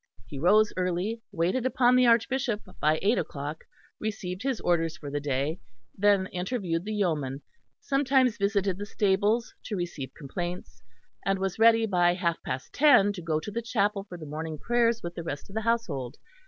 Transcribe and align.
He 0.25 0.39
rose 0.39 0.73
early, 0.77 1.21
waited 1.31 1.63
upon 1.63 1.95
the 1.95 2.07
Archbishop 2.07 2.63
by 2.79 2.97
eight 3.03 3.19
o'clock, 3.19 3.57
and 3.65 4.05
received 4.07 4.41
his 4.41 4.59
orders 4.59 4.97
for 4.97 5.11
the 5.11 5.19
day; 5.19 5.59
then 5.95 6.25
interviewed 6.31 6.85
the 6.85 6.93
yeoman; 6.95 7.43
sometimes 7.79 8.35
visited 8.39 8.79
the 8.79 8.87
stables 8.87 9.53
to 9.65 9.75
receive 9.77 10.11
complaints, 10.17 10.81
and 11.23 11.37
was 11.37 11.59
ready 11.59 11.85
by 11.85 12.15
half 12.15 12.41
past 12.41 12.73
ten 12.73 13.13
to 13.13 13.21
go 13.21 13.39
to 13.39 13.51
the 13.51 13.61
chapel 13.61 14.03
for 14.09 14.17
the 14.17 14.25
morning 14.25 14.57
prayers 14.57 15.03
with 15.03 15.13
the 15.13 15.21
rest 15.23 15.49
of 15.49 15.53
the 15.53 15.61
household. 15.61 16.17